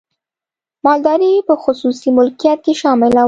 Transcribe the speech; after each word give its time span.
مالداري 0.85 1.31
په 1.47 1.53
خصوصي 1.63 2.09
مالکیت 2.17 2.59
کې 2.65 2.73
شامله 2.81 3.13
وه. 3.17 3.19